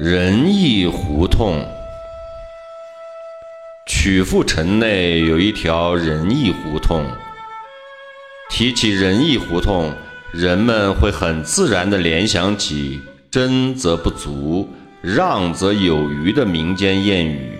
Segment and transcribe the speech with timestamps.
[0.00, 1.60] 仁义胡同，
[3.84, 7.04] 曲阜城内有一条仁义胡同。
[8.48, 9.92] 提起仁义胡同，
[10.30, 14.68] 人们会很自然地联想起“真则不足，
[15.02, 17.58] 让则有余”的民间谚语。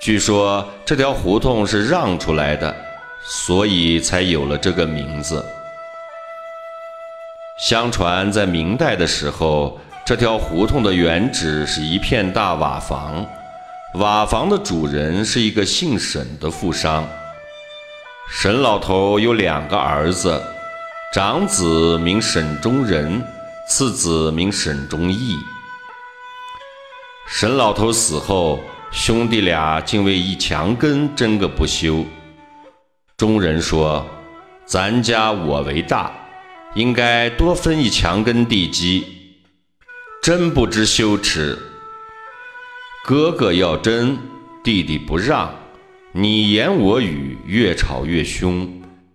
[0.00, 2.74] 据说这条胡同是让出来的，
[3.22, 5.44] 所以才有了这个名字。
[7.60, 9.78] 相传在明代的时候。
[10.06, 13.26] 这条胡同的原址是一片大瓦房，
[13.94, 17.04] 瓦房的主人是一个姓沈的富商。
[18.30, 20.40] 沈老头有两个儿子，
[21.12, 23.20] 长子名沈中仁，
[23.68, 25.36] 次子名沈中义。
[27.26, 28.60] 沈老头死后，
[28.92, 32.04] 兄弟俩竟为一墙根争个不休。
[33.16, 34.06] 中人说
[34.64, 36.12] ：“咱家我为大，
[36.76, 39.04] 应该多分一墙根地基。”
[40.26, 41.56] 真不知羞耻！
[43.04, 44.18] 哥哥要争，
[44.64, 45.54] 弟弟不让，
[46.10, 48.68] 你言我语，越吵越凶，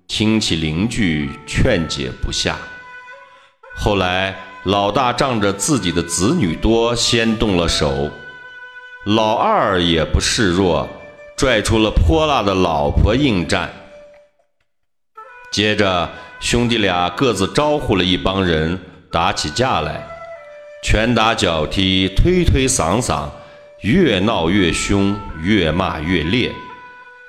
[0.08, 2.56] 亲戚邻居劝解不下。
[3.76, 8.10] 后来老大仗着自己的子女多，先动了手，
[9.04, 10.88] 老二也不示弱，
[11.36, 13.70] 拽出了泼辣的老婆应战。
[15.52, 16.10] 接着
[16.40, 18.80] 兄弟俩各自招呼了一帮人，
[19.12, 20.08] 打起架来。
[20.92, 23.30] 拳打脚踢，推推搡搡，
[23.80, 26.52] 越闹越凶，越骂越烈，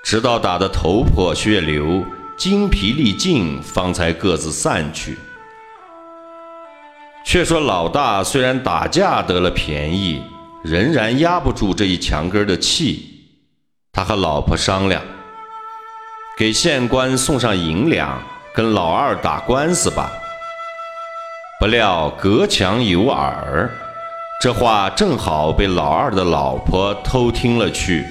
[0.03, 2.05] 直到打得头破血流、
[2.37, 5.17] 精疲力尽，方才各自散去。
[7.25, 10.21] 却说老大虽然打架得了便宜，
[10.65, 13.11] 仍然压不住这一墙根的气。
[13.93, 15.01] 他和老婆商量，
[16.37, 18.21] 给县官送上银两，
[18.53, 20.11] 跟老二打官司吧。
[21.63, 23.71] 不料隔墙有耳，
[24.41, 28.05] 这话正好被老二的老婆偷听了去，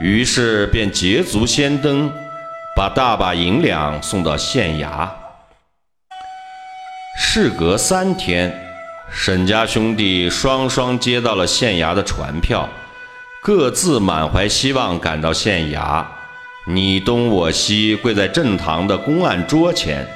[0.00, 2.08] 于是便捷足先登，
[2.76, 5.08] 把大把银两送到县衙。
[7.18, 8.56] 事隔三天，
[9.10, 12.68] 沈家兄弟双双接到了县衙的传票，
[13.42, 16.04] 各自满怀希望赶到县衙，
[16.68, 20.06] 你东我西跪在正堂的公案桌前。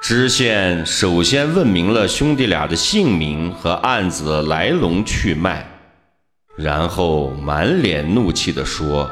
[0.00, 5.66] 知县首先问明了兄弟俩的姓名和案子来龙去脉，
[6.56, 9.10] 然后满脸怒气地说：“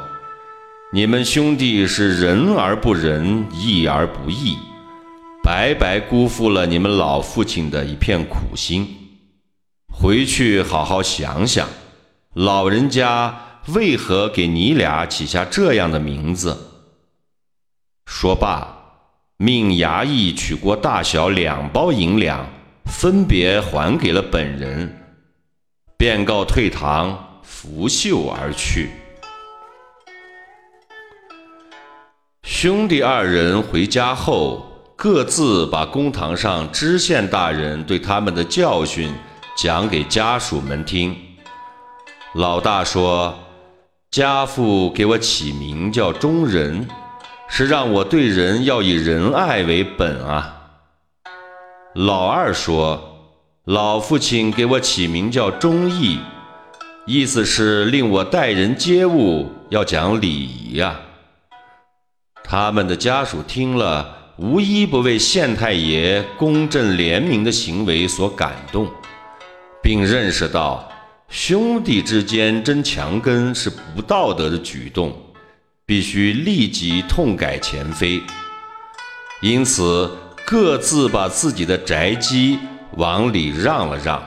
[0.95, 4.57] 你们兄弟是仁而不仁，义而不义，
[5.43, 8.89] 白白辜负了你们老父亲的一片苦心。
[9.93, 11.69] 回去好好想想，
[12.33, 13.37] 老人家
[13.75, 16.57] 为何给你俩起下这样的名字。”
[18.07, 18.76] 说罢。
[19.39, 22.49] 命衙役取过大小两包银两，
[22.87, 24.91] 分别还给了本人，
[25.99, 28.89] 便告退堂，拂袖而去。
[32.43, 39.13] 兄弟二人回家后，各自把公堂上知县大人对他们的教训
[39.55, 41.15] 讲给家属们听。
[42.33, 43.39] 老大说
[44.11, 46.89] ：“家父给我起名叫中仁。”
[47.49, 50.53] 是让我对人要以仁爱为本啊。
[51.95, 53.33] 老二说，
[53.65, 56.21] 老父亲给我起名叫忠义，
[57.07, 61.01] 意思是令我待人接物要讲礼仪呀。
[62.45, 68.87] 他们的家属听了，无一不为县太爷公正廉明的行为所感动，
[69.83, 70.89] 并认识到
[71.29, 75.13] 兄弟之间争墙根是不道德的举动。
[75.89, 78.21] 必须立即痛改前非，
[79.41, 80.11] 因此
[80.45, 82.59] 各自把自己的宅基
[82.97, 84.21] 往里让了让。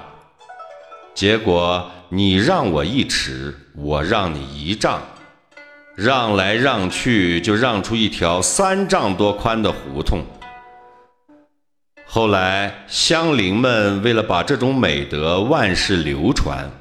[1.13, 5.01] 结果你让我一尺，我让你一丈，
[5.97, 10.23] 让来让去，就让出一条三丈多宽的胡同。
[12.05, 16.71] 后来乡邻们为了把这种美德万世流传，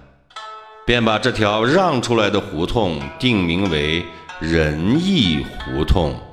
[0.86, 4.06] 便把这条让出来的胡同定名为。
[4.40, 6.27] 仁义胡同。